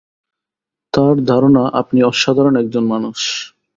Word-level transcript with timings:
তার 0.93 1.15
ধারণা 1.25 1.63
আপনি 1.81 1.99
অসাধারণ 2.03 2.53
একজন 2.55 2.83
মানুষ। 2.85 3.19